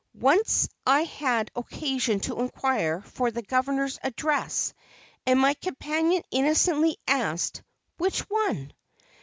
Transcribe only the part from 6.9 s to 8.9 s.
asked, "Which one?"